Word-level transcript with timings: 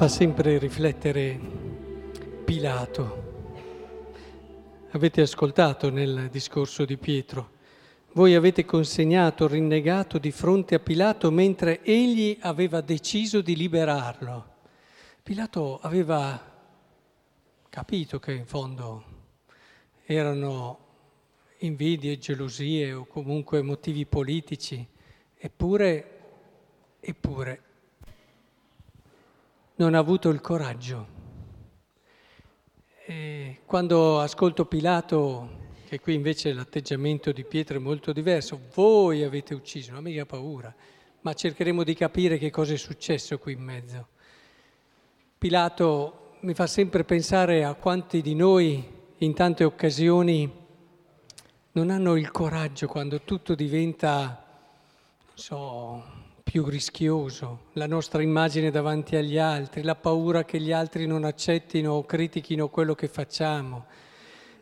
fa 0.00 0.08
sempre 0.08 0.56
riflettere 0.56 1.38
Pilato. 2.46 3.22
Avete 4.92 5.20
ascoltato 5.20 5.90
nel 5.90 6.30
discorso 6.30 6.86
di 6.86 6.96
Pietro. 6.96 7.50
Voi 8.12 8.34
avete 8.34 8.64
consegnato 8.64 9.46
rinnegato 9.46 10.16
di 10.16 10.30
fronte 10.30 10.74
a 10.74 10.78
Pilato 10.78 11.30
mentre 11.30 11.82
egli 11.82 12.38
aveva 12.40 12.80
deciso 12.80 13.42
di 13.42 13.54
liberarlo. 13.54 14.54
Pilato 15.22 15.78
aveva 15.82 16.50
capito 17.68 18.18
che 18.18 18.32
in 18.32 18.46
fondo 18.46 19.04
erano 20.06 20.78
invidie, 21.58 22.16
gelosie 22.16 22.94
o 22.94 23.04
comunque 23.04 23.60
motivi 23.60 24.06
politici, 24.06 24.82
eppure, 25.36 26.20
eppure 27.00 27.64
non 29.80 29.94
ha 29.94 29.98
avuto 29.98 30.28
il 30.28 30.42
coraggio. 30.42 31.18
E 33.06 33.60
quando 33.64 34.20
ascolto 34.20 34.66
Pilato, 34.66 35.68
che 35.88 36.00
qui 36.00 36.12
invece 36.12 36.52
l'atteggiamento 36.52 37.32
di 37.32 37.44
Pietro 37.44 37.76
è 37.76 37.80
molto 37.80 38.12
diverso, 38.12 38.60
voi 38.74 39.24
avete 39.24 39.54
ucciso, 39.54 39.92
non 39.92 40.02
mica 40.02 40.26
paura, 40.26 40.72
ma 41.22 41.32
cercheremo 41.32 41.82
di 41.82 41.94
capire 41.94 42.36
che 42.36 42.50
cosa 42.50 42.74
è 42.74 42.76
successo 42.76 43.38
qui 43.38 43.54
in 43.54 43.62
mezzo. 43.62 44.08
Pilato 45.38 46.34
mi 46.40 46.52
fa 46.52 46.66
sempre 46.66 47.04
pensare 47.04 47.64
a 47.64 47.72
quanti 47.72 48.20
di 48.20 48.34
noi 48.34 48.86
in 49.16 49.32
tante 49.32 49.64
occasioni 49.64 50.58
non 51.72 51.88
hanno 51.88 52.16
il 52.16 52.30
coraggio 52.30 52.86
quando 52.86 53.22
tutto 53.22 53.54
diventa, 53.54 54.44
non 55.26 55.36
so, 55.36 56.04
più 56.50 56.64
rischioso, 56.64 57.66
la 57.74 57.86
nostra 57.86 58.22
immagine 58.22 58.72
davanti 58.72 59.14
agli 59.14 59.38
altri, 59.38 59.82
la 59.82 59.94
paura 59.94 60.44
che 60.44 60.58
gli 60.58 60.72
altri 60.72 61.06
non 61.06 61.22
accettino 61.22 61.92
o 61.92 62.04
critichino 62.04 62.66
quello 62.66 62.96
che 62.96 63.06
facciamo. 63.06 63.84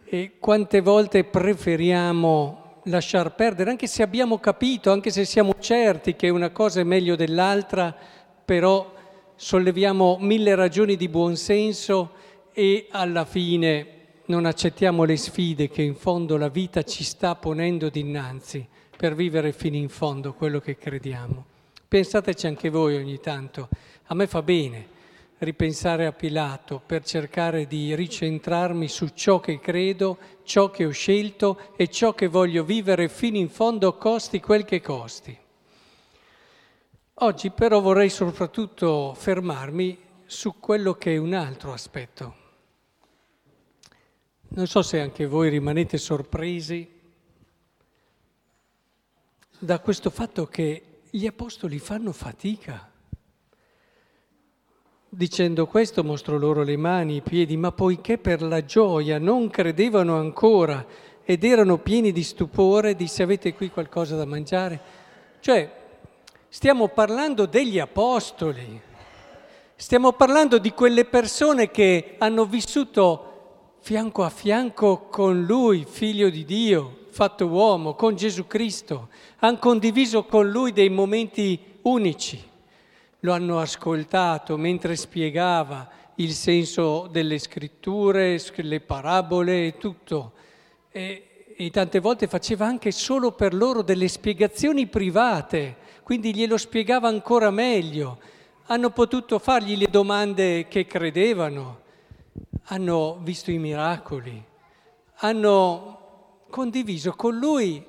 E 0.04 0.32
quante 0.38 0.82
volte 0.82 1.24
preferiamo 1.24 2.80
lasciar 2.84 3.34
perdere, 3.34 3.70
anche 3.70 3.86
se 3.86 4.02
abbiamo 4.02 4.38
capito, 4.38 4.92
anche 4.92 5.08
se 5.08 5.24
siamo 5.24 5.54
certi 5.58 6.14
che 6.14 6.28
una 6.28 6.50
cosa 6.50 6.80
è 6.80 6.84
meglio 6.84 7.16
dell'altra, 7.16 7.96
però 8.44 8.92
solleviamo 9.34 10.18
mille 10.20 10.54
ragioni 10.54 10.94
di 10.94 11.08
buonsenso 11.08 12.10
e 12.52 12.88
alla 12.90 13.24
fine 13.24 13.86
non 14.26 14.44
accettiamo 14.44 15.04
le 15.04 15.16
sfide 15.16 15.70
che 15.70 15.80
in 15.80 15.94
fondo 15.94 16.36
la 16.36 16.50
vita 16.50 16.82
ci 16.82 17.02
sta 17.02 17.34
ponendo 17.34 17.88
dinanzi 17.88 18.68
per 18.94 19.14
vivere 19.14 19.52
fino 19.52 19.76
in 19.76 19.88
fondo 19.88 20.34
quello 20.34 20.60
che 20.60 20.76
crediamo. 20.76 21.56
Pensateci 21.88 22.46
anche 22.46 22.68
voi 22.68 22.96
ogni 22.96 23.18
tanto. 23.18 23.70
A 24.08 24.14
me 24.14 24.26
fa 24.26 24.42
bene 24.42 24.96
ripensare 25.38 26.04
a 26.04 26.12
Pilato 26.12 26.82
per 26.84 27.02
cercare 27.02 27.66
di 27.66 27.94
ricentrarmi 27.94 28.88
su 28.88 29.08
ciò 29.14 29.40
che 29.40 29.58
credo, 29.58 30.18
ciò 30.42 30.70
che 30.70 30.84
ho 30.84 30.90
scelto 30.90 31.72
e 31.76 31.88
ciò 31.88 32.12
che 32.12 32.26
voglio 32.26 32.62
vivere 32.62 33.08
fino 33.08 33.38
in 33.38 33.48
fondo, 33.48 33.96
costi 33.96 34.38
quel 34.38 34.66
che 34.66 34.82
costi. 34.82 35.34
Oggi 37.20 37.50
però 37.50 37.80
vorrei 37.80 38.10
soprattutto 38.10 39.14
fermarmi 39.14 39.98
su 40.26 40.58
quello 40.60 40.92
che 40.94 41.14
è 41.14 41.16
un 41.16 41.32
altro 41.32 41.72
aspetto. 41.72 42.34
Non 44.48 44.66
so 44.66 44.82
se 44.82 45.00
anche 45.00 45.26
voi 45.26 45.48
rimanete 45.48 45.96
sorpresi 45.96 46.96
da 49.58 49.80
questo 49.80 50.10
fatto 50.10 50.46
che 50.46 50.82
gli 51.10 51.26
apostoli 51.26 51.78
fanno 51.78 52.12
fatica. 52.12 52.90
Dicendo 55.10 55.66
questo 55.66 56.04
mostro 56.04 56.36
loro 56.38 56.62
le 56.62 56.76
mani, 56.76 57.16
i 57.16 57.22
piedi, 57.22 57.56
ma 57.56 57.72
poiché 57.72 58.18
per 58.18 58.42
la 58.42 58.64
gioia 58.64 59.18
non 59.18 59.48
credevano 59.48 60.18
ancora 60.18 60.84
ed 61.24 61.44
erano 61.44 61.78
pieni 61.78 62.12
di 62.12 62.22
stupore, 62.22 62.94
disse 62.94 63.22
avete 63.22 63.54
qui 63.54 63.70
qualcosa 63.70 64.16
da 64.16 64.26
mangiare? 64.26 64.80
Cioè, 65.40 65.70
stiamo 66.48 66.88
parlando 66.88 67.46
degli 67.46 67.78
apostoli, 67.78 68.80
stiamo 69.76 70.12
parlando 70.12 70.58
di 70.58 70.72
quelle 70.72 71.06
persone 71.06 71.70
che 71.70 72.16
hanno 72.18 72.44
vissuto 72.44 73.76
fianco 73.80 74.24
a 74.24 74.28
fianco 74.28 75.06
con 75.08 75.44
lui, 75.44 75.86
figlio 75.88 76.28
di 76.28 76.44
Dio, 76.44 76.97
fatto 77.18 77.48
uomo, 77.48 77.94
con 77.94 78.14
Gesù 78.14 78.46
Cristo, 78.46 79.08
hanno 79.40 79.58
condiviso 79.58 80.22
con 80.22 80.48
lui 80.48 80.72
dei 80.72 80.88
momenti 80.88 81.58
unici, 81.82 82.40
lo 83.18 83.32
hanno 83.32 83.58
ascoltato 83.58 84.56
mentre 84.56 84.94
spiegava 84.94 85.90
il 86.14 86.30
senso 86.30 87.08
delle 87.10 87.40
scritture, 87.40 88.40
le 88.54 88.78
parabole 88.78 89.66
e 89.66 89.78
tutto. 89.78 90.32
E, 90.92 91.54
e 91.56 91.70
tante 91.70 91.98
volte 91.98 92.28
faceva 92.28 92.66
anche 92.66 92.92
solo 92.92 93.32
per 93.32 93.52
loro 93.52 93.82
delle 93.82 94.06
spiegazioni 94.06 94.86
private, 94.86 95.74
quindi 96.04 96.32
glielo 96.32 96.56
spiegava 96.56 97.08
ancora 97.08 97.50
meglio. 97.50 98.20
Hanno 98.66 98.90
potuto 98.90 99.40
fargli 99.40 99.76
le 99.76 99.88
domande 99.90 100.68
che 100.68 100.86
credevano, 100.86 101.80
hanno 102.66 103.18
visto 103.22 103.50
i 103.50 103.58
miracoli, 103.58 104.40
hanno 105.16 105.97
condiviso 106.48 107.12
con 107.12 107.38
lui 107.38 107.84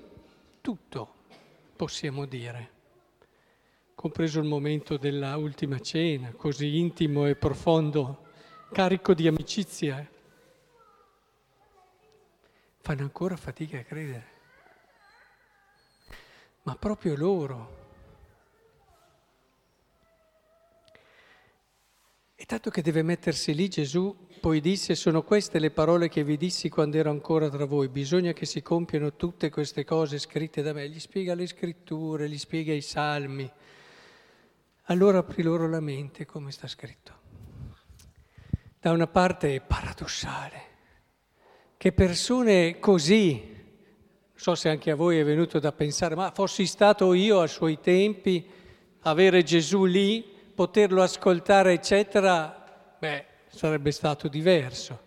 tutto, 0.61 1.13
possiamo 1.75 2.25
dire, 2.25 2.71
compreso 3.95 4.39
il 4.39 4.47
momento 4.47 4.97
della 4.97 5.35
ultima 5.37 5.79
cena, 5.79 6.31
così 6.31 6.77
intimo 6.77 7.25
e 7.27 7.35
profondo, 7.35 8.27
carico 8.71 9.13
di 9.13 9.27
amicizia. 9.27 10.07
Fanno 12.81 13.01
ancora 13.01 13.35
fatica 13.35 13.79
a 13.79 13.83
credere, 13.83 14.27
ma 16.63 16.75
proprio 16.75 17.15
loro. 17.15 17.78
Tanto 22.49 22.71
che 22.71 22.81
deve 22.81 23.03
mettersi 23.03 23.53
lì 23.53 23.69
Gesù 23.69 24.25
poi 24.39 24.59
disse, 24.59 24.95
sono 24.95 25.21
queste 25.21 25.59
le 25.59 25.69
parole 25.69 26.09
che 26.09 26.23
vi 26.23 26.35
dissi 26.35 26.67
quando 26.67 26.97
ero 26.97 27.11
ancora 27.11 27.47
tra 27.47 27.65
voi, 27.65 27.89
bisogna 27.89 28.33
che 28.33 28.47
si 28.47 28.63
compiano 28.63 29.13
tutte 29.15 29.51
queste 29.51 29.85
cose 29.85 30.17
scritte 30.17 30.63
da 30.63 30.73
me. 30.73 30.89
Gli 30.89 30.99
spiega 30.99 31.35
le 31.35 31.45
scritture, 31.45 32.27
gli 32.27 32.39
spiega 32.39 32.73
i 32.73 32.81
salmi. 32.81 33.47
Allora 34.85 35.19
apri 35.19 35.43
loro 35.43 35.69
la 35.69 35.79
mente 35.79 36.25
come 36.25 36.49
sta 36.49 36.65
scritto. 36.65 37.13
Da 38.79 38.93
una 38.93 39.05
parte 39.05 39.53
è 39.53 39.61
paradossale 39.61 40.61
che 41.77 41.91
persone 41.91 42.79
così, 42.79 43.43
non 43.43 44.33
so 44.33 44.55
se 44.55 44.69
anche 44.69 44.89
a 44.89 44.95
voi 44.95 45.19
è 45.19 45.23
venuto 45.23 45.59
da 45.59 45.71
pensare, 45.71 46.15
ma 46.15 46.31
fossi 46.31 46.65
stato 46.65 47.13
io 47.13 47.41
a 47.41 47.47
suoi 47.47 47.79
tempi, 47.79 48.43
avere 49.01 49.43
Gesù 49.43 49.85
lì, 49.85 50.37
poterlo 50.59 51.01
ascoltare, 51.01 51.71
eccetera, 51.71 52.93
beh, 52.99 53.25
sarebbe 53.47 53.91
stato 53.91 54.27
diverso. 54.27 54.99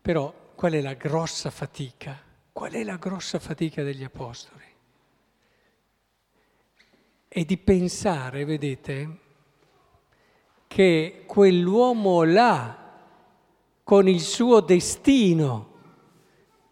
Però 0.00 0.32
qual 0.54 0.74
è 0.74 0.80
la 0.80 0.94
grossa 0.94 1.50
fatica? 1.50 2.16
Qual 2.52 2.70
è 2.70 2.84
la 2.84 2.94
grossa 2.94 3.40
fatica 3.40 3.82
degli 3.82 4.04
apostoli? 4.04 4.62
È 7.26 7.44
di 7.44 7.58
pensare, 7.58 8.44
vedete, 8.44 9.18
che 10.68 11.24
quell'uomo 11.26 12.22
là, 12.22 12.92
con 13.82 14.06
il 14.06 14.20
suo 14.20 14.60
destino, 14.60 15.72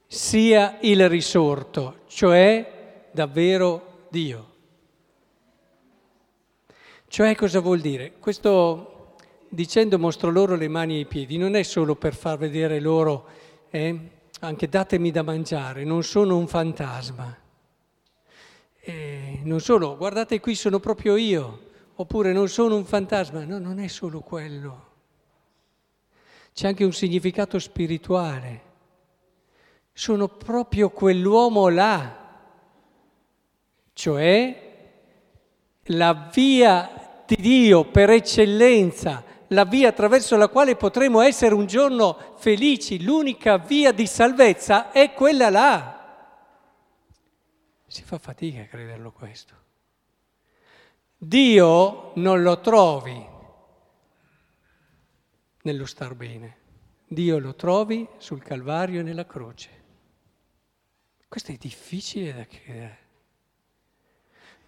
sia 0.07 0.79
il 0.83 1.09
risorto, 1.09 2.03
cioè 2.07 3.09
davvero 3.11 4.07
Dio. 4.09 4.51
Cioè 7.13 7.35
cosa 7.35 7.61
vuol 7.61 7.81
dire? 7.81 8.15
Questo 8.19 9.17
dicendo 9.51 9.99
mostro 9.99 10.31
loro 10.31 10.57
le 10.57 10.67
mani 10.67 10.95
e 10.95 11.01
i 11.01 11.05
piedi, 11.05 11.37
non 11.37 11.57
è 11.57 11.63
solo 11.63 11.95
per 11.95 12.15
far 12.15 12.39
vedere 12.39 12.81
loro, 12.81 13.27
eh, 13.69 14.09
anche 14.41 14.67
datemi 14.67 15.11
da 15.11 15.21
mangiare, 15.21 15.85
non 15.85 16.05
sono 16.05 16.39
un 16.39 16.47
fantasma. 16.47 17.37
Eh, 18.81 19.41
non 19.43 19.61
solo, 19.61 19.95
guardate 19.99 20.41
qui 20.41 20.55
sono 20.55 20.81
proprio 20.81 21.17
io, 21.17 21.65
oppure 21.97 22.33
non 22.33 22.49
sono 22.49 22.77
un 22.77 22.87
fantasma, 22.87 23.45
no, 23.45 23.59
non 23.59 23.79
è 23.79 23.89
solo 23.89 24.21
quello. 24.21 24.87
C'è 26.55 26.69
anche 26.69 26.85
un 26.85 26.95
significato 26.95 27.59
spirituale. 27.59 28.63
Sono 29.93 30.29
proprio 30.29 30.89
quell'uomo 30.89 31.69
là, 31.69 32.41
cioè 33.93 34.71
la 35.87 36.31
via 36.33 37.02
di 37.35 37.41
Dio 37.41 37.85
per 37.85 38.11
eccellenza 38.11 39.25
la 39.49 39.65
via 39.65 39.89
attraverso 39.89 40.37
la 40.37 40.49
quale 40.49 40.77
potremo 40.77 41.21
essere 41.21 41.55
un 41.55 41.67
giorno 41.67 42.35
felici, 42.37 43.03
l'unica 43.03 43.59
via 43.59 43.93
di 43.93 44.07
salvezza 44.07 44.91
è 44.93 45.13
quella 45.13 45.49
là. 45.49 46.01
Si 47.87 48.03
fa 48.03 48.19
fatica 48.19 48.63
a 48.63 48.67
crederlo 48.67 49.13
questo. 49.13 49.55
Dio 51.17 52.13
non 52.17 52.43
lo 52.43 52.61
trovi 52.61 53.29
nello 55.63 55.87
star 55.87 56.15
bene, 56.15 56.57
Dio 57.07 57.39
lo 57.39 57.55
trovi 57.55 58.07
sul 58.17 58.43
Calvario 58.43 59.01
e 59.01 59.03
nella 59.03 59.27
croce. 59.27 59.81
Questo 61.29 61.53
è 61.53 61.57
difficile 61.57 62.35
da 62.35 62.47
credere. 62.47 63.02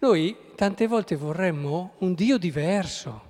Noi 0.05 0.35
tante 0.53 0.85
volte 0.85 1.15
vorremmo 1.15 1.93
un 1.97 2.13
Dio 2.13 2.37
diverso, 2.37 3.21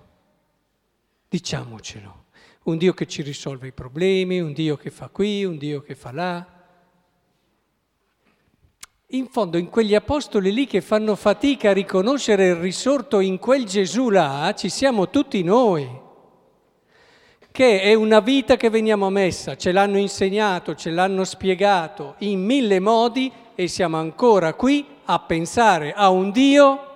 diciamocelo, 1.29 2.25
un 2.63 2.77
Dio 2.77 2.93
che 2.93 3.07
ci 3.07 3.21
risolve 3.21 3.67
i 3.67 3.71
problemi, 3.71 4.41
un 4.41 4.51
Dio 4.51 4.75
che 4.75 4.89
fa 4.89 5.07
qui, 5.07 5.45
un 5.45 5.57
Dio 5.57 5.81
che 5.81 5.95
fa 5.95 6.11
là. 6.11 6.45
In 9.07 9.27
fondo, 9.27 9.57
in 9.57 9.69
quegli 9.69 9.95
apostoli 9.95 10.51
lì 10.51 10.67
che 10.67 10.81
fanno 10.81 11.15
fatica 11.15 11.69
a 11.69 11.73
riconoscere 11.73 12.47
il 12.47 12.55
risorto 12.55 13.21
in 13.21 13.39
quel 13.39 13.63
Gesù 13.63 14.09
là, 14.09 14.53
ci 14.53 14.67
siamo 14.67 15.09
tutti 15.09 15.41
noi, 15.43 15.89
che 17.53 17.79
è 17.83 17.93
una 17.93 18.19
vita 18.19 18.57
che 18.57 18.69
veniamo 18.69 19.09
messa, 19.09 19.55
ce 19.55 19.71
l'hanno 19.71 19.97
insegnato, 19.97 20.75
ce 20.75 20.89
l'hanno 20.89 21.23
spiegato 21.23 22.15
in 22.17 22.43
mille 22.43 22.81
modi 22.81 23.31
e 23.55 23.69
siamo 23.69 23.95
ancora 23.95 24.53
qui 24.55 24.94
a 25.05 25.19
pensare 25.19 25.93
a 25.93 26.09
un 26.09 26.31
Dio 26.31 26.93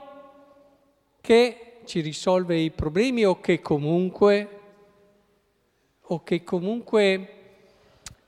che 1.22 1.82
ci 1.86 2.02
risolve 2.02 2.58
i 2.58 2.72
problemi 2.72 3.26
o 3.26 3.40
che 3.40 3.62
comunque, 3.62 4.60
o 6.02 6.24
che 6.24 6.44
comunque 6.44 7.34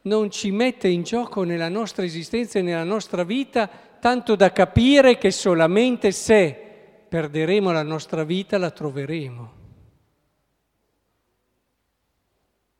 non 0.03 0.31
ci 0.31 0.51
mette 0.51 0.87
in 0.87 1.03
gioco 1.03 1.43
nella 1.43 1.69
nostra 1.69 2.03
esistenza 2.03 2.59
e 2.59 2.63
nella 2.63 2.83
nostra 2.83 3.23
vita, 3.23 3.69
tanto 3.99 4.35
da 4.35 4.51
capire 4.51 5.17
che 5.17 5.31
solamente 5.31 6.11
se 6.11 6.69
perderemo 7.07 7.71
la 7.71 7.83
nostra 7.83 8.23
vita 8.23 8.57
la 8.57 8.71
troveremo. 8.71 9.59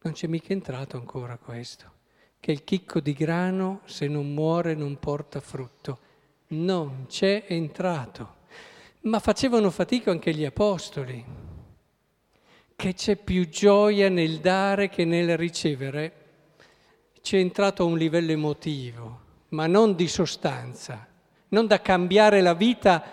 Non 0.04 0.14
c'è 0.14 0.26
mica 0.28 0.52
entrato 0.54 0.98
ancora 0.98 1.38
questo, 1.38 1.92
che 2.40 2.52
il 2.52 2.64
chicco 2.64 3.00
di 3.00 3.14
grano 3.14 3.82
se 3.86 4.08
non 4.08 4.34
muore 4.34 4.74
non 4.74 4.98
porta 4.98 5.40
frutto. 5.40 6.00
Non 6.52 7.06
c'è 7.08 7.46
entrato. 7.48 8.40
Ma 9.02 9.20
facevano 9.20 9.70
fatica 9.70 10.12
anche 10.12 10.34
gli 10.34 10.44
apostoli, 10.44 11.24
che 12.76 12.94
c'è 12.94 13.16
più 13.16 13.48
gioia 13.48 14.10
nel 14.10 14.40
dare 14.40 14.90
che 14.90 15.06
nel 15.06 15.38
ricevere 15.38 16.14
ci 17.22 17.38
è 17.38 17.40
entrato 17.40 17.84
a 17.84 17.86
un 17.86 17.98
livello 17.98 18.32
emotivo, 18.32 19.20
ma 19.50 19.66
non 19.66 19.96
di 19.96 20.08
sostanza, 20.08 21.08
non 21.50 21.68
da 21.68 21.82
cambiare 21.82 22.42
la 22.42 22.54
vita 22.54 23.04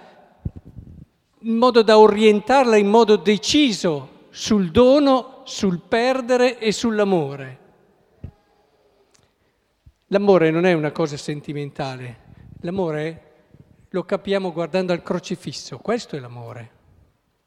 in 1.40 1.54
modo 1.54 1.82
da 1.82 1.98
orientarla 1.98 2.76
in 2.76 2.88
modo 2.88 3.16
deciso 3.16 4.26
sul 4.30 4.70
dono, 4.70 5.42
sul 5.44 5.80
perdere 5.80 6.58
e 6.58 6.72
sull'amore. 6.72 7.58
L'amore 10.08 10.50
non 10.50 10.66
è 10.66 10.72
una 10.72 10.90
cosa 10.90 11.16
sentimentale, 11.16 12.18
l'amore 12.62 13.27
lo 13.90 14.04
capiamo 14.04 14.52
guardando 14.52 14.92
al 14.92 15.02
crocifisso, 15.02 15.78
questo 15.78 16.16
è 16.16 16.18
l'amore, 16.18 16.70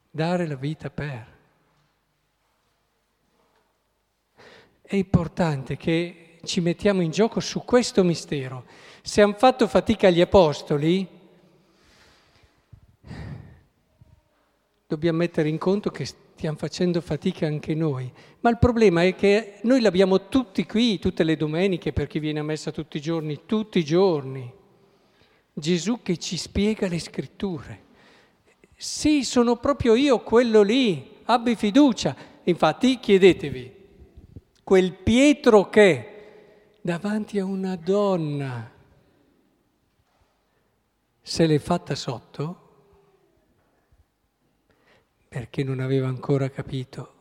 dare 0.09 0.47
la 0.47 0.55
vita 0.55 0.89
per. 0.89 1.39
È 4.81 4.95
importante 4.95 5.77
che 5.77 6.39
ci 6.43 6.59
mettiamo 6.59 7.01
in 7.01 7.11
gioco 7.11 7.39
su 7.39 7.63
questo 7.63 8.03
mistero. 8.03 8.65
Se 9.01 9.21
hanno 9.21 9.35
fatto 9.37 9.67
fatica 9.67 10.09
gli 10.09 10.21
apostoli, 10.21 11.07
dobbiamo 14.87 15.17
mettere 15.19 15.47
in 15.47 15.57
conto 15.57 15.91
che 15.91 16.05
stiamo 16.05 16.57
facendo 16.57 16.99
fatica 16.99 17.45
anche 17.45 17.75
noi. 17.75 18.11
Ma 18.39 18.49
il 18.49 18.57
problema 18.57 19.03
è 19.03 19.15
che 19.15 19.59
noi 19.61 19.79
l'abbiamo 19.79 20.27
tutti 20.27 20.65
qui, 20.65 20.99
tutte 20.99 21.23
le 21.23 21.37
domeniche, 21.37 21.93
per 21.93 22.07
chi 22.07 22.19
viene 22.19 22.39
a 22.39 22.43
messa 22.43 22.71
tutti 22.71 22.97
i 22.97 23.01
giorni, 23.01 23.41
tutti 23.45 23.79
i 23.79 23.85
giorni. 23.85 24.59
Gesù 25.53 26.01
che 26.01 26.17
ci 26.17 26.37
spiega 26.37 26.87
le 26.87 26.99
scritture. 26.99 27.89
Sì, 28.75 29.23
sono 29.23 29.57
proprio 29.57 29.95
io 29.95 30.21
quello 30.21 30.61
lì, 30.61 31.17
abbi 31.25 31.55
fiducia. 31.55 32.15
Infatti 32.43 32.99
chiedetevi, 32.99 33.75
quel 34.63 34.93
Pietro 34.93 35.69
che 35.69 36.77
davanti 36.81 37.37
a 37.39 37.45
una 37.45 37.75
donna. 37.75 38.71
Se 41.21 41.45
l'è 41.45 41.59
fatta 41.59 41.93
sotto 41.95 42.61
perché 45.31 45.63
non 45.63 45.79
aveva 45.79 46.09
ancora 46.09 46.49
capito. 46.49 47.13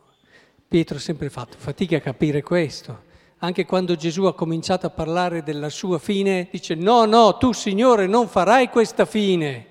Pietro 0.67 0.97
ha 0.97 1.00
sempre 1.00 1.31
fatto 1.31 1.56
fatica 1.59 1.99
a 1.99 2.00
capire 2.00 2.43
questo. 2.43 3.05
Anche 3.43 3.65
quando 3.65 3.97
Gesù 3.97 4.25
ha 4.25 4.35
cominciato 4.35 4.87
a 4.87 4.91
parlare 4.91 5.43
della 5.43 5.71
sua 5.71 5.99
fine, 5.99 6.49
dice 6.51 6.75
no, 6.75 7.07
no, 7.07 7.39
tu 7.39 7.53
Signore 7.53 8.07
non 8.07 8.29
farai 8.29 8.69
questa 8.69 9.07
fine. 9.07 9.67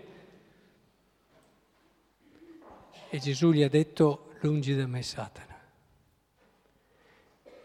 E 3.09 3.19
Gesù 3.19 3.51
gli 3.51 3.61
ha 3.61 3.69
detto 3.69 4.31
lungi 4.41 4.75
da 4.75 4.87
me 4.87 5.03
Satana. 5.03 5.57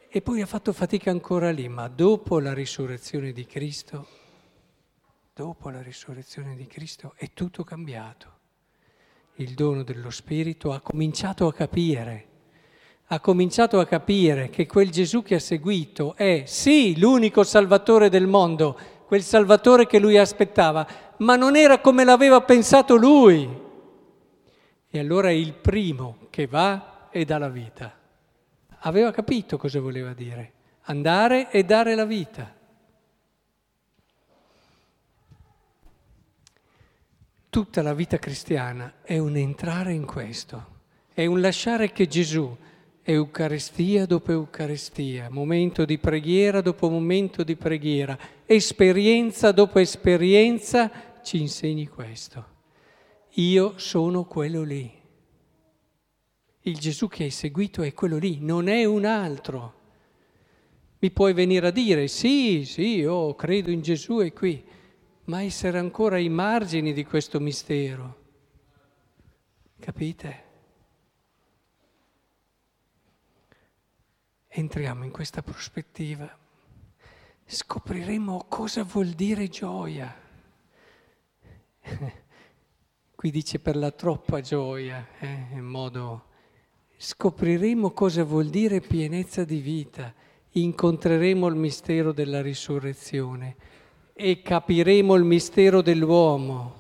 E 0.09 0.23
poi 0.23 0.43
ha 0.43 0.47
fatto 0.47 0.75
fatica 0.75 1.11
ancora 1.11 1.51
lì, 1.51 1.69
ma 1.69 1.89
dopo 1.89 2.39
la 2.39 2.53
risurrezione 2.53 3.33
di 3.33 3.47
Cristo, 3.47 4.07
dopo 5.33 5.71
la 5.71 5.83
risurrezione 5.83 6.55
di 6.55 6.67
Cristo 6.67 7.15
è 7.17 7.31
tutto 7.33 7.65
cambiato. 7.65 8.33
Il 9.37 9.55
dono 9.55 9.83
dello 9.83 10.11
Spirito 10.11 10.73
ha 10.73 10.81
cominciato 10.81 11.47
a 11.47 11.53
capire, 11.53 12.29
ha 13.07 13.21
cominciato 13.21 13.79
a 13.81 13.87
capire 13.87 14.51
che 14.51 14.67
quel 14.67 14.91
Gesù 14.91 15.23
che 15.23 15.37
ha 15.37 15.41
seguito 15.41 16.15
è 16.17 16.45
sì 16.47 16.99
l'unico 16.99 17.43
Salvatore 17.43 18.09
del 18.09 18.27
mondo, 18.27 18.79
quel 19.07 19.23
Salvatore 19.23 19.87
che 19.87 19.99
lui 19.99 20.19
aspettava, 20.19 20.87
ma 21.19 21.37
non 21.37 21.57
era 21.57 21.81
come 21.81 22.05
l'aveva 22.05 22.41
pensato 22.41 22.97
lui. 22.97 23.63
E 24.91 24.99
allora 24.99 25.29
è 25.29 25.33
il 25.33 25.53
primo 25.53 26.19
che 26.31 26.47
va 26.47 27.09
e 27.11 27.25
dà 27.25 27.39
la 27.39 27.49
vita 27.49 28.03
aveva 28.87 29.11
capito 29.11 29.57
cosa 29.57 29.81
voleva 29.81 30.13
dire, 30.13 30.53
andare 30.83 31.51
e 31.51 31.65
dare 31.65 31.95
la 31.95 32.05
vita. 32.05 32.53
Tutta 37.49 37.83
la 37.83 37.95
vita 37.95 38.19
cristiana 38.19 38.95
è 39.03 39.19
un 39.19 39.37
entrare 39.37 39.93
in 39.93 40.05
questo, 40.05 40.73
è 41.13 41.25
un 41.25 41.41
lasciare 41.41 41.93
che 41.93 42.07
Gesù, 42.09 42.57
Eucaristia 43.07 44.07
dopo 44.07 44.33
Eucaristia, 44.33 45.29
momento 45.29 45.85
di 45.85 45.99
preghiera 45.99 46.63
dopo 46.63 46.89
momento 46.89 47.45
di 47.45 47.55
preghiera, 47.55 48.19
esperienza 48.47 49.53
dopo 49.53 49.79
esperienza, 49.79 50.91
ci 51.23 51.39
insegni 51.39 51.87
questo. 51.87 52.53
Io 53.33 53.75
sono 53.77 54.25
quello 54.25 54.63
lì. 54.63 54.91
Il 56.63 56.79
Gesù 56.79 57.09
che 57.09 57.25
hai 57.25 57.31
seguito 57.31 57.83
è 57.83 57.93
quello 57.93 58.17
lì, 58.17 58.39
non 58.41 58.69
è 58.69 58.87
un 58.87 59.05
altro. 59.05 59.75
Mi 61.01 61.11
puoi 61.11 61.35
venire 61.35 61.67
a 61.67 61.71
dire, 61.71 62.09
sì, 62.09 62.65
sì, 62.65 63.01
io 63.01 63.35
credo 63.35 63.71
in 63.71 63.83
Gesù 63.83 64.23
e 64.23 64.33
qui, 64.33 64.65
ma 65.25 65.43
essere 65.43 65.77
ancora 65.77 66.17
ai 66.17 66.31
margini 66.31 66.95
di 66.95 67.05
questo 67.05 67.39
mistero. 67.39 68.23
Capite? 69.79 70.44
Entriamo 74.57 75.03
in 75.03 75.11
questa 75.11 75.43
prospettiva, 75.43 76.33
scopriremo 77.45 78.47
cosa 78.49 78.85
vuol 78.85 79.09
dire 79.09 79.49
gioia. 79.49 80.15
Qui 83.17 83.31
dice 83.33 83.59
per 83.59 83.75
la 83.75 83.91
troppa 83.91 84.41
gioia, 84.41 85.09
eh, 85.19 85.47
in 85.55 85.65
modo 85.65 86.27
scopriremo 86.97 87.91
cosa 87.91 88.23
vuol 88.23 88.47
dire 88.47 88.81
pienezza 88.81 89.43
di 89.43 89.59
vita, 89.59 90.15
incontreremo 90.51 91.49
il 91.49 91.57
mistero 91.57 92.13
della 92.13 92.41
risurrezione 92.41 93.57
e 94.13 94.41
capiremo 94.41 95.17
il 95.17 95.25
mistero 95.25 95.83
dell'uomo. 95.83 96.75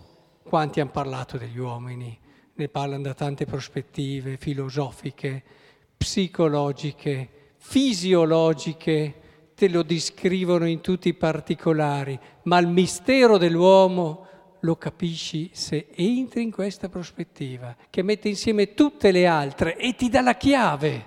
Quanti 0.45 0.78
hanno 0.78 0.93
parlato 0.93 1.38
degli 1.38 1.59
uomini? 1.59 2.16
Ne 2.54 2.69
parlano 2.69 3.02
da 3.02 3.14
tante 3.14 3.47
prospettive 3.47 4.37
filosofiche, 4.37 5.43
psicologiche, 5.97 7.43
fisiologiche, 7.66 9.14
te 9.54 9.68
lo 9.71 9.83
descrivono 9.83 10.68
in 10.68 10.83
tutti 10.83 11.09
i 11.09 11.14
particolari, 11.14 12.16
ma 12.42 12.59
il 12.59 12.68
mistero 12.68 13.38
dell'uomo 13.38 14.26
lo 14.61 14.76
capisci 14.76 15.50
se 15.52 15.88
entri 15.94 16.42
in 16.42 16.50
questa 16.50 16.90
prospettiva, 16.90 17.75
che 17.88 18.02
mette 18.02 18.28
insieme 18.28 18.75
tutte 18.75 19.11
le 19.11 19.26
altre 19.26 19.76
e 19.76 19.94
ti 19.97 20.11
dà 20.11 20.21
la 20.21 20.37
chiave. 20.37 21.06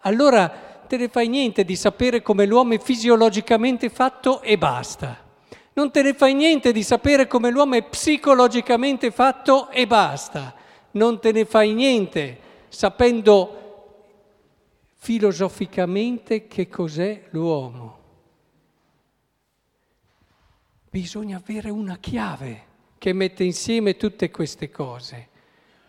Allora 0.00 0.48
te 0.86 0.98
ne 0.98 1.08
fai 1.08 1.28
niente 1.28 1.64
di 1.64 1.76
sapere 1.76 2.20
come 2.20 2.44
l'uomo 2.44 2.74
è 2.74 2.78
fisiologicamente 2.78 3.88
fatto 3.88 4.42
e 4.42 4.58
basta. 4.58 5.16
Non 5.72 5.90
te 5.90 6.02
ne 6.02 6.12
fai 6.12 6.34
niente 6.34 6.72
di 6.72 6.82
sapere 6.82 7.26
come 7.26 7.50
l'uomo 7.50 7.76
è 7.76 7.82
psicologicamente 7.82 9.10
fatto 9.10 9.70
e 9.70 9.86
basta. 9.86 10.54
non 10.92 11.20
te 11.20 11.32
ne 11.32 11.44
fai 11.46 11.72
niente, 11.72 12.38
sapendo 12.68 13.60
filosoficamente 15.02 16.46
che 16.46 16.68
cos'è 16.68 17.28
l'uomo. 17.30 17.98
Bisogna 20.90 21.38
avere 21.38 21.70
una 21.70 21.96
chiave 21.96 22.66
che 22.98 23.14
mette 23.14 23.42
insieme 23.42 23.96
tutte 23.96 24.30
queste 24.30 24.70
cose 24.70 25.28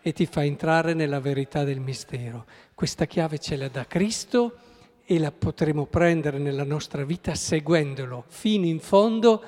e 0.00 0.14
ti 0.14 0.24
fa 0.24 0.44
entrare 0.44 0.94
nella 0.94 1.20
verità 1.20 1.62
del 1.62 1.78
mistero. 1.78 2.46
Questa 2.74 3.04
chiave 3.04 3.38
ce 3.38 3.56
l'ha 3.56 3.68
da 3.68 3.86
Cristo 3.86 4.56
e 5.04 5.18
la 5.18 5.30
potremo 5.30 5.84
prendere 5.84 6.38
nella 6.38 6.64
nostra 6.64 7.04
vita 7.04 7.34
seguendolo 7.34 8.24
fino 8.28 8.64
in 8.64 8.80
fondo, 8.80 9.42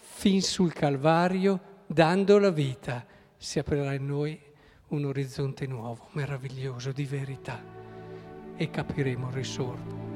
fin 0.00 0.42
sul 0.42 0.74
Calvario, 0.74 1.60
dando 1.86 2.38
la 2.38 2.50
vita. 2.50 3.06
Si 3.38 3.58
aprirà 3.58 3.94
in 3.94 4.04
noi 4.04 4.38
un 4.88 5.06
orizzonte 5.06 5.66
nuovo, 5.66 6.08
meraviglioso, 6.12 6.92
di 6.92 7.06
verità 7.06 7.78
e 8.58 8.70
capiremo 8.70 9.28
il 9.28 9.34
risorto. 9.34 10.07